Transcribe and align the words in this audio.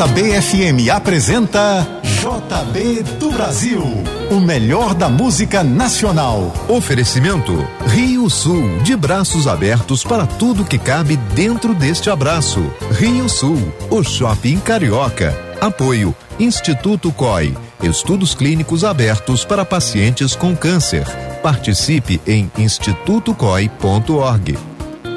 JBFM 0.00 0.88
apresenta 0.90 1.86
JB 2.02 3.02
do 3.18 3.30
Brasil, 3.32 3.82
o 4.30 4.40
melhor 4.40 4.94
da 4.94 5.10
música 5.10 5.62
nacional. 5.62 6.54
Oferecimento 6.70 7.68
Rio 7.86 8.30
Sul, 8.30 8.78
de 8.78 8.96
braços 8.96 9.46
abertos 9.46 10.02
para 10.02 10.24
tudo 10.24 10.64
que 10.64 10.78
cabe 10.78 11.18
dentro 11.34 11.74
deste 11.74 12.08
abraço. 12.08 12.64
Rio 12.92 13.28
Sul, 13.28 13.58
o 13.90 14.02
shopping 14.02 14.58
carioca. 14.60 15.38
Apoio 15.60 16.16
Instituto 16.38 17.12
COI, 17.12 17.54
estudos 17.82 18.34
clínicos 18.34 18.84
abertos 18.84 19.44
para 19.44 19.66
pacientes 19.66 20.34
com 20.34 20.56
câncer. 20.56 21.06
Participe 21.42 22.18
em 22.26 22.50
institutocoi.org. 22.56 24.58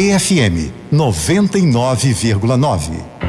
JBFM 0.00 0.70
99,9. 0.90 3.19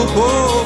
oh. 0.00 0.57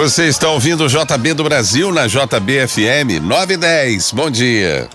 Você 0.00 0.28
está 0.28 0.48
ouvindo 0.48 0.84
o 0.84 0.88
JB 0.88 1.34
do 1.34 1.44
Brasil 1.44 1.92
na 1.92 2.06
JBFM 2.06 3.20
910. 3.22 4.12
Bom 4.12 4.30
dia. 4.30 4.88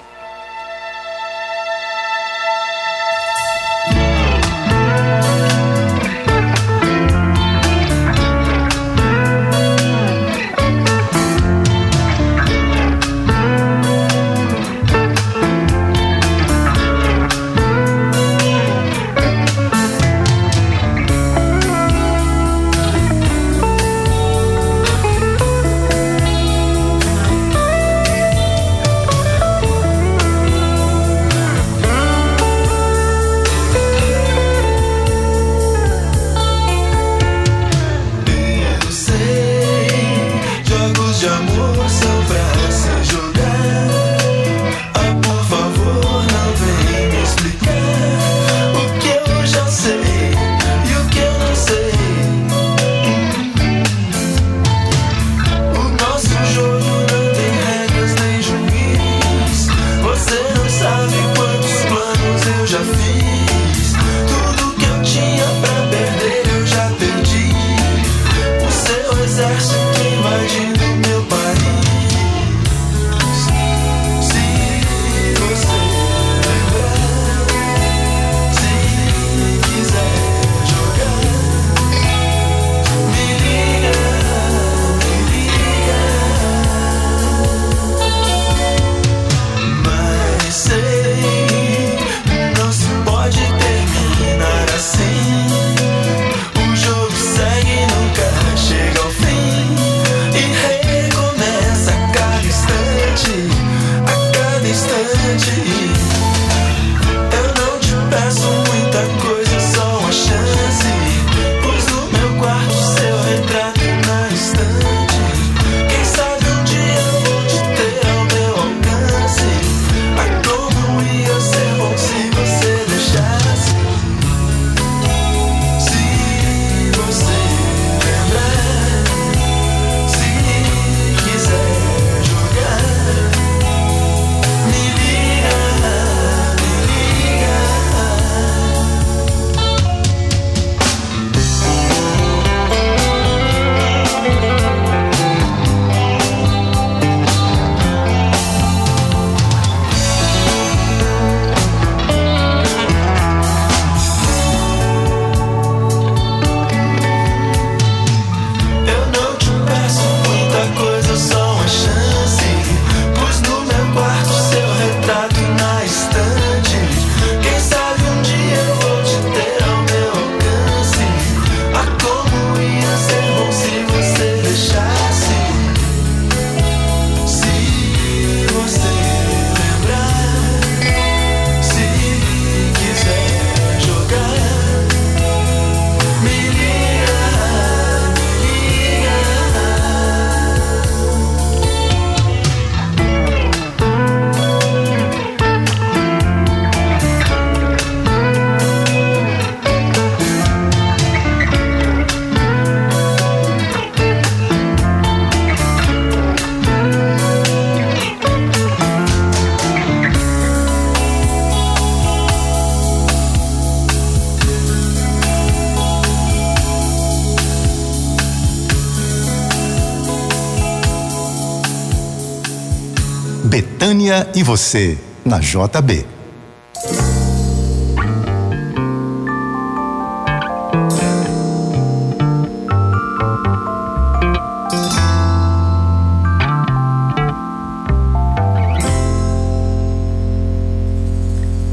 E 224.07 224.43
Você, 224.43 224.99
na 225.25 225.39
JB. 225.39 226.05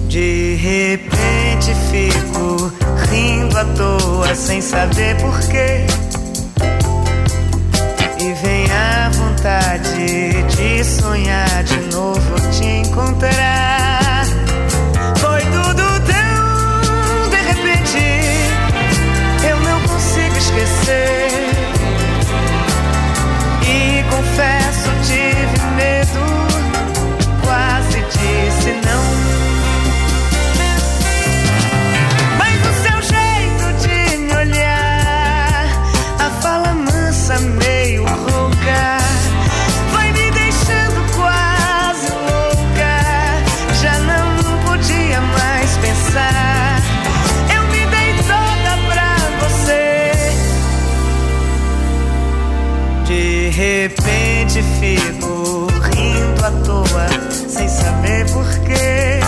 De 0.08 0.54
repente 0.54 1.74
fico 1.90 2.72
rindo 3.10 3.58
à 3.58 3.64
toa 3.76 4.34
sem 4.34 4.62
saber 4.62 5.20
porquê. 5.20 5.84
E 8.18 8.32
vem 8.42 8.72
a 8.72 9.10
vontade 9.10 10.42
de 10.56 10.82
sonhar 10.82 11.51
repente 53.96 54.62
fico 54.80 55.66
rindo 55.94 56.44
à 56.44 56.50
toa, 56.64 57.06
sem 57.48 57.68
saber 57.68 58.30
porquê. 58.32 59.21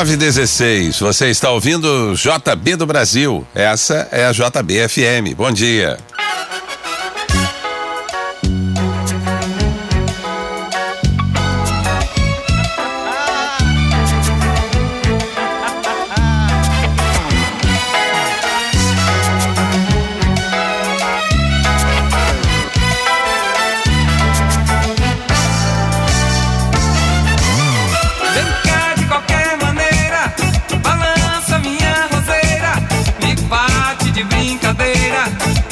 916. 0.00 0.98
Você 0.98 1.28
está 1.28 1.50
ouvindo 1.50 2.14
JB 2.14 2.76
do 2.76 2.86
Brasil. 2.86 3.46
Essa 3.54 4.08
é 4.10 4.24
a 4.24 4.32
JBFM. 4.32 5.34
Bom 5.36 5.52
dia. 5.52 5.98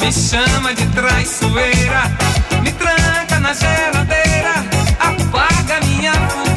Me 0.09 0.13
chama 0.13 0.73
de 0.73 0.87
traiçoeira, 0.87 2.01
me 2.63 2.71
tranca 2.71 3.39
na 3.39 3.53
geladeira, 3.53 4.55
apaga 4.99 5.85
minha 5.85 6.13
fogueira. 6.13 6.48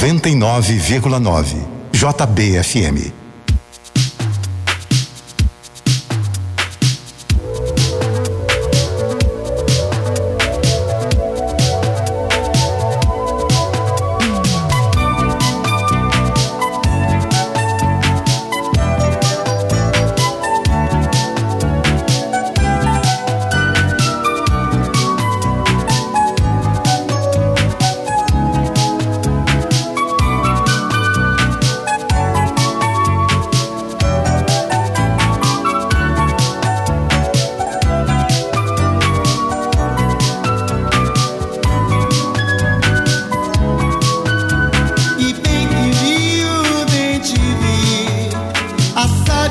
99,9. 0.00 1.56
JBFM. 1.92 3.19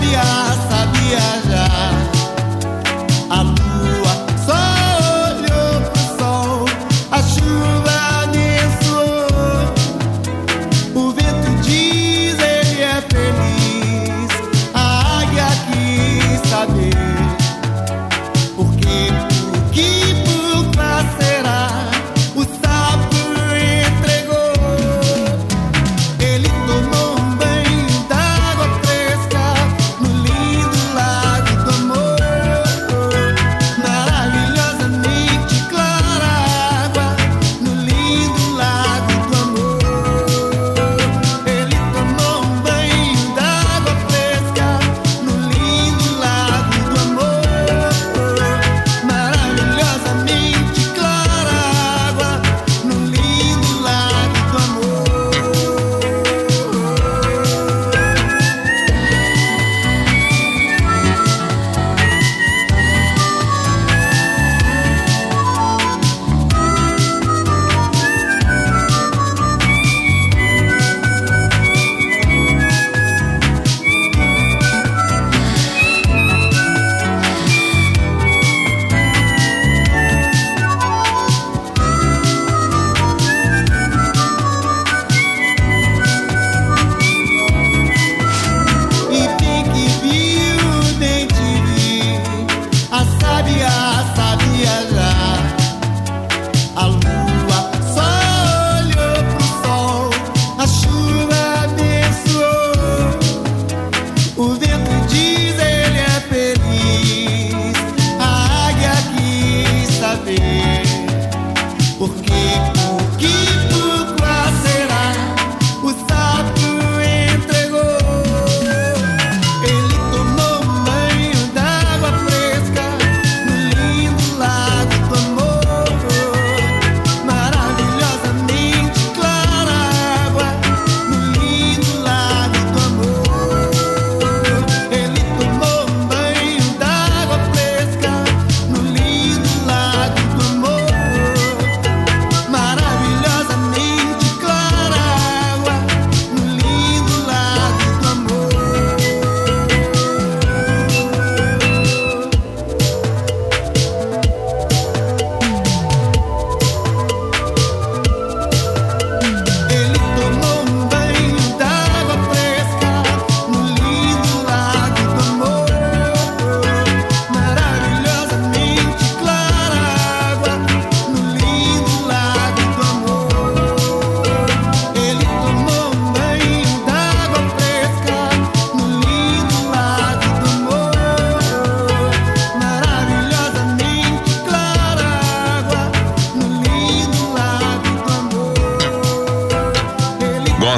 sabia, 0.10 0.24
sabia. 0.70 1.39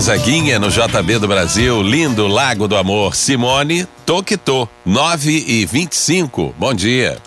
Gonzaguinha 0.02 0.58
no 0.58 0.68
JB 0.68 1.20
do 1.20 1.28
Brasil, 1.28 1.80
lindo 1.84 2.26
Lago 2.26 2.68
do 2.68 2.76
Amor. 2.76 3.16
Simone 3.16 3.88
Toquitô, 4.04 4.68
9 4.84 5.46
e 5.48 5.64
25. 5.64 6.56
Bom 6.58 6.74
dia. 6.74 7.20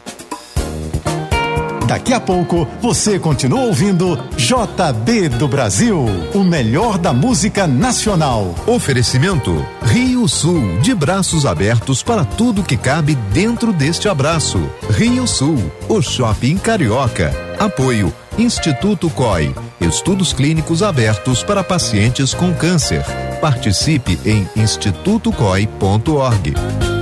Daqui 1.86 2.12
a 2.12 2.18
pouco 2.18 2.66
você 2.82 3.16
continua 3.16 3.60
ouvindo 3.60 4.18
JB 4.36 5.28
do 5.28 5.46
Brasil, 5.46 6.04
o 6.34 6.42
melhor 6.42 6.98
da 6.98 7.12
música 7.12 7.64
nacional. 7.64 8.52
Oferecimento 8.66 9.64
Rio 9.84 10.26
Sul, 10.26 10.80
de 10.80 10.96
braços 10.96 11.46
abertos 11.46 12.02
para 12.02 12.24
tudo 12.24 12.64
que 12.64 12.76
cabe 12.76 13.14
dentro 13.32 13.72
deste 13.72 14.08
abraço. 14.08 14.58
Rio 14.90 15.28
Sul, 15.28 15.70
o 15.88 16.02
shopping 16.02 16.56
carioca. 16.56 17.32
Apoio 17.56 18.12
Instituto 18.38 19.10
COI 19.10 19.54
Estudos 19.80 20.32
clínicos 20.32 20.82
abertos 20.82 21.42
para 21.42 21.62
pacientes 21.62 22.32
com 22.32 22.54
câncer. 22.54 23.04
Participe 23.40 24.18
em 24.24 24.48
institutocoi.org. 24.56 26.93